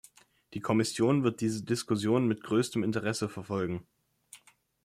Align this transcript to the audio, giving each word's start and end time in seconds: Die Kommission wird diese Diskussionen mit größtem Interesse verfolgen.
Die 0.55 0.61
Kommission 0.61 1.23
wird 1.23 1.41
diese 1.41 1.61
Diskussionen 1.63 2.27
mit 2.27 2.41
größtem 2.41 2.83
Interesse 2.83 3.29
verfolgen. 3.29 3.85